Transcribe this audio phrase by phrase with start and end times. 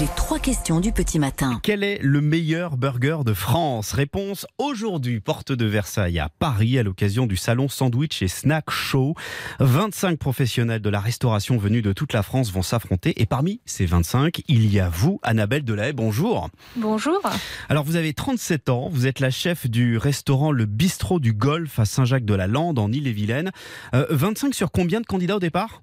[0.00, 1.60] Les trois questions du petit matin.
[1.62, 3.92] Quel est le meilleur burger de France?
[3.92, 9.14] Réponse aujourd'hui, porte de Versailles à Paris, à l'occasion du salon Sandwich et Snack Show.
[9.60, 13.22] 25 professionnels de la restauration venus de toute la France vont s'affronter.
[13.22, 15.92] Et parmi ces 25, il y a vous, Annabelle Delahaye.
[15.92, 16.50] Bonjour.
[16.74, 17.20] Bonjour.
[17.68, 18.88] Alors, vous avez 37 ans.
[18.90, 23.52] Vous êtes la chef du restaurant Le Bistrot du Golfe à Saint-Jacques-de-la-Lande, en Ille-et-Vilaine.
[23.94, 25.82] Euh, 25 sur combien de candidats au départ?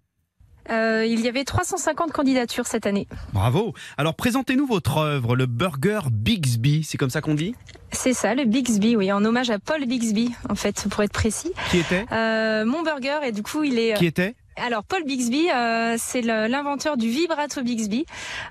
[0.70, 3.08] Euh, il y avait 350 candidatures cette année.
[3.34, 3.74] Bravo.
[3.98, 6.84] Alors, présentez-nous votre œuvre, le burger Bixby.
[6.84, 7.56] C'est comme ça qu'on dit?
[7.92, 11.52] C'est ça, le Bixby, oui, en hommage à Paul Bixby, en fait, pour être précis.
[11.70, 12.06] Qui était?
[12.12, 13.96] Euh, mon burger, et du coup, il est.
[13.96, 14.36] Qui était?
[14.64, 18.06] Alors, Paul Bixby, euh, c'est l'inventeur du vibrato Bixby.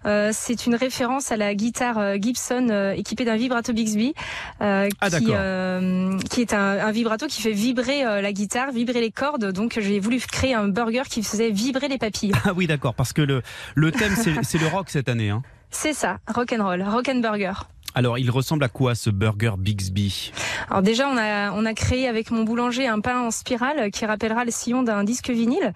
[0.07, 4.15] Euh, c'est une référence à la guitare euh, Gibson euh, équipée d'un vibrato Bixby,
[4.61, 9.13] euh, Ah, qui, euh, est un, un vibrato qui fait vibrer la guitare, vibrer les
[9.13, 9.53] cordes.
[9.53, 12.33] Donc, j'ai voulu créer un burger qui faisait vibrer les papilles.
[12.45, 13.43] Ah oui, d'accord, parce que le,
[13.75, 15.31] le thème, c'est c'est le rock cette année.
[15.31, 15.43] Hein.
[15.71, 17.53] C'est ça, rock and roll, rock and burger.
[17.95, 20.33] Alors, il ressemble à quoi ce burger Bixby
[20.69, 24.07] Alors déjà, on a, on a créé avec mon boulanger un pain en spirale qui
[24.07, 25.73] rappellera le sillon d'un disque vinyle.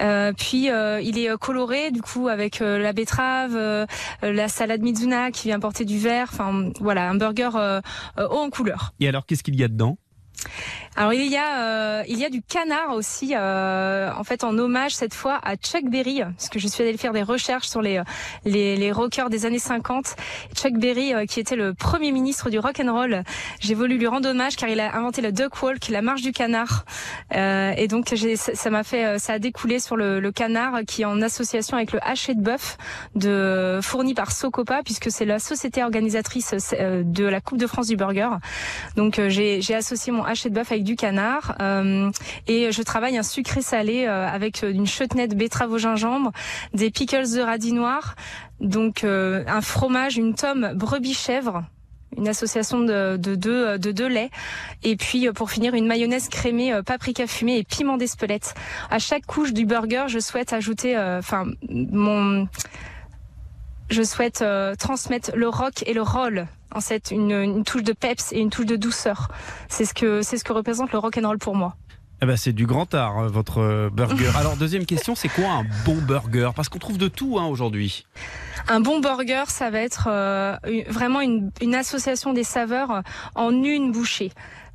[0.00, 3.86] Euh, puis euh, il est euh, coloré du coup avec euh, la betterave, euh,
[4.22, 6.28] la salade Mizuna qui vient porter du vert.
[6.32, 7.80] Enfin voilà, un burger euh,
[8.18, 8.92] haut en couleur.
[9.00, 9.98] Et alors, qu'est-ce qu'il y a dedans?
[10.98, 14.58] Alors il y a euh, il y a du canard aussi euh, en fait en
[14.58, 17.80] hommage cette fois à Chuck Berry parce que je suis allée faire des recherches sur
[17.80, 18.02] les
[18.44, 20.16] les, les rockers des années 50
[20.56, 23.22] Chuck Berry euh, qui était le premier ministre du rock and roll
[23.60, 26.32] j'ai voulu lui rendre hommage car il a inventé le duck walk la marche du
[26.32, 26.84] canard.
[27.34, 31.02] Euh, et donc ça m'a fait euh, ça a découlé sur le, le canard qui
[31.02, 32.78] est en association avec le haché de bœuf
[33.14, 37.88] de fourni par Socopa puisque c'est la société organisatrice euh, de la Coupe de France
[37.88, 38.30] du burger.
[38.96, 42.10] Donc euh, j'ai j'ai associé mon haché de bœuf avec du canard euh,
[42.46, 46.32] et je travaille un sucré salé euh, avec euh, une chutney de betterave au gingembre,
[46.72, 48.14] des pickles de radis noir,
[48.60, 51.64] donc un fromage, une tome brebis chèvre
[52.16, 54.30] une association de, de deux de deux laits
[54.82, 58.54] et puis pour finir une mayonnaise crémée paprika fumée et piment d'Espelette.
[58.90, 62.48] À chaque couche du burger, je souhaite ajouter euh, enfin mon
[63.90, 67.92] je souhaite euh, transmettre le rock et le roll en fait une, une touche de
[67.92, 69.28] peps et une touche de douceur.
[69.68, 71.74] C'est ce que c'est ce que représente le rock and roll pour moi.
[72.20, 74.30] eh ben, C'est du grand art, euh, votre burger.
[74.36, 76.50] Alors, deuxième question, c'est quoi un bon burger?
[76.54, 78.04] Parce qu'on trouve de tout hein, aujourd'hui.
[78.68, 80.56] Un bon burger, ça va être euh,
[80.88, 83.02] vraiment une, une association des saveurs
[83.34, 84.32] en une bouchée.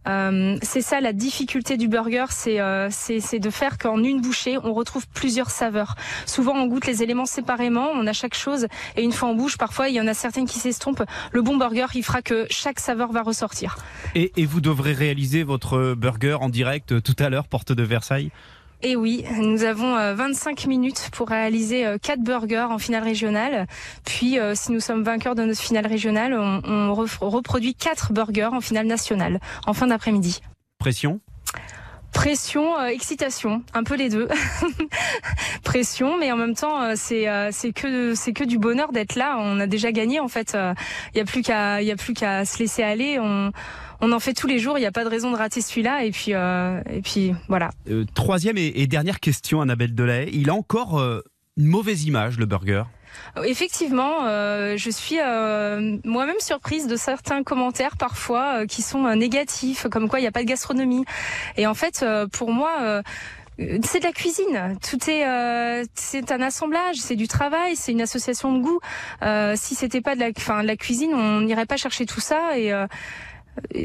[0.08, 4.58] Euh, c'est ça la difficulté du burger, c'est euh, c'est de faire qu'en une bouchée,
[4.58, 5.96] on retrouve plusieurs saveurs.
[6.26, 9.58] Souvent, on goûte les éléments séparément, on a chaque chose, et une fois en bouche,
[9.58, 11.04] parfois, il y en a certaines qui s'estompent.
[11.32, 13.78] Le bon burger, il fera que chaque saveur va ressortir.
[14.16, 17.84] Et, et vous devrez réaliser votre burger en direct euh, tout à l'heure, porte de
[17.84, 18.32] Versailles?
[18.86, 23.66] Et oui, nous avons euh, 25 minutes pour réaliser euh, quatre burgers en finale régionale.
[24.04, 26.94] Puis, euh, si nous sommes vainqueurs de notre finale régionale, on, on
[27.30, 30.42] reproduit quatre burgers en finale nationale en fin d'après-midi.
[30.80, 31.22] Pression?
[32.14, 34.28] Pression, euh, excitation, un peu les deux.
[35.64, 39.16] Pression, mais en même temps, euh, c'est euh, c'est que c'est que du bonheur d'être
[39.16, 39.38] là.
[39.40, 40.56] On a déjà gagné en fait.
[41.14, 43.18] Il y a plus qu'à il y a plus qu'à se laisser aller.
[43.20, 43.52] On
[44.04, 44.78] on en fait tous les jours.
[44.78, 46.04] Il n'y a pas de raison de rater celui-là.
[46.04, 47.72] Et puis euh, et puis voilà.
[47.90, 50.30] Euh, Troisième et, et dernière question, Annabelle Delahaye.
[50.34, 51.22] Il a encore euh,
[51.58, 52.84] une mauvaise image, le burger?
[53.46, 59.16] Effectivement, euh, je suis euh, moi-même surprise de certains commentaires parfois euh, qui sont euh,
[59.16, 61.06] négatifs, comme quoi il n'y a pas de gastronomie.
[61.58, 62.72] Et en fait, euh, pour moi.
[62.82, 63.02] euh,
[63.84, 64.80] c'est de la cuisine.
[64.82, 68.80] Tout est, euh, c'est un assemblage, c'est du travail, c'est une association de goûts.
[69.22, 72.20] Euh, si c'était pas de la, enfin, de la cuisine, on n'irait pas chercher tout
[72.20, 72.58] ça.
[72.58, 72.88] Et euh,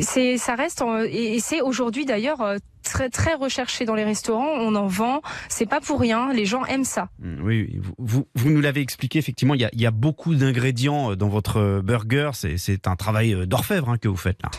[0.00, 2.56] c'est, ça reste, et, et c'est aujourd'hui d'ailleurs euh,
[2.98, 4.48] très très recherché dans les restaurants.
[4.58, 5.20] On en vend.
[5.48, 6.32] C'est pas pour rien.
[6.32, 7.08] Les gens aiment ça.
[7.20, 11.12] Mm, Oui, vous, nous l'avez expliqué, effectivement, il y a, il y a beaucoup d'ingrédients
[11.12, 12.30] euh, dans votre burger.
[12.34, 14.50] C'est- un travail euh, d'orfèvre hein, que vous faites là.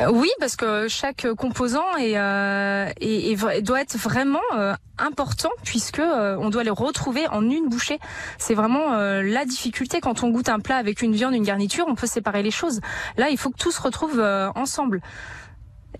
[0.00, 4.74] Euh, Oui, parce que chaque composant est, euh, est- est vra- doit être vraiment euh,
[4.98, 7.98] important puisque euh, on doit le retrouver en une bouchée.
[8.38, 11.94] C'est vraiment la difficulté quand on goûte un plat avec une viande, une garniture, on
[11.94, 12.80] peut séparer les choses.
[13.16, 14.20] Là, il faut que tout se retrouve
[14.54, 15.00] ensemble.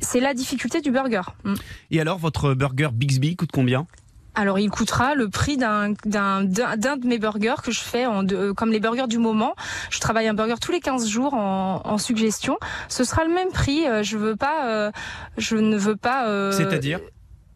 [0.01, 1.23] C'est la difficulté du burger.
[1.45, 1.55] Mm.
[1.91, 3.87] Et alors, votre burger Bixby coûte combien
[4.35, 8.23] Alors, il coûtera le prix d'un d'un d'un de mes burgers que je fais en
[8.23, 9.55] de- euh, comme les burgers du moment.
[9.91, 12.57] Je travaille un burger tous les 15 jours en, en suggestion.
[12.89, 13.87] Ce sera le même prix.
[13.87, 14.91] Euh, Je veux pas, euh,
[15.37, 16.29] je ne veux pas.
[16.29, 16.99] euh, C'est-à-dire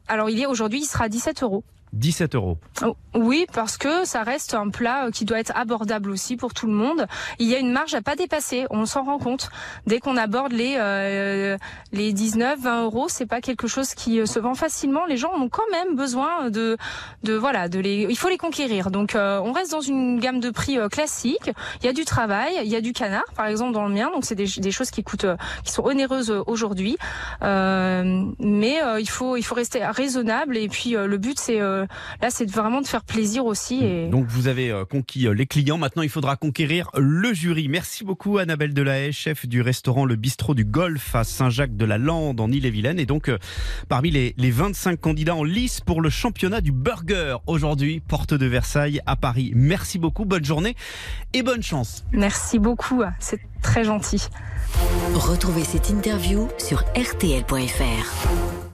[0.08, 1.64] Alors, il est aujourd'hui, il sera à 17 euros.
[1.96, 2.58] 17 euros.
[2.84, 6.66] Oh, oui, parce que ça reste un plat qui doit être abordable aussi pour tout
[6.66, 7.06] le monde.
[7.38, 9.48] Il y a une marge à pas dépasser, on s'en rend compte.
[9.86, 11.56] Dès qu'on aborde les euh,
[11.92, 15.06] les 19, 20 euros, c'est pas quelque chose qui euh, se vend facilement.
[15.06, 16.76] Les gens ont quand même besoin de
[17.22, 18.90] de voilà, de les, il faut les conquérir.
[18.90, 21.50] Donc euh, on reste dans une gamme de prix classique.
[21.80, 24.10] Il y a du travail, il y a du canard, par exemple dans le mien.
[24.12, 25.26] Donc c'est des, choses qui coûtent,
[25.64, 26.98] qui sont onéreuses aujourd'hui.
[27.40, 30.56] mais il faut il faut rester raisonnable.
[30.56, 31.60] Et puis le but c'est
[32.22, 33.84] là, c'est vraiment de faire plaisir aussi.
[33.84, 34.08] Et...
[34.08, 35.78] Donc vous avez euh, conquis euh, les clients.
[35.78, 37.68] Maintenant, il faudra conquérir le jury.
[37.68, 42.98] Merci beaucoup, Annabelle Delahaye, chef du restaurant Le Bistrot du Golf à Saint-Jacques-de-la-Lande en Ille-et-Vilaine.
[42.98, 43.38] Et donc, euh,
[43.88, 48.46] parmi les, les 25 candidats en lice pour le championnat du burger aujourd'hui, porte de
[48.46, 49.52] Versailles à Paris.
[49.54, 50.76] Merci beaucoup, bonne journée
[51.32, 52.04] et bonne chance.
[52.12, 54.28] Merci beaucoup, c'est très gentil.
[55.14, 58.65] Retrouvez cette interview sur rtl.fr.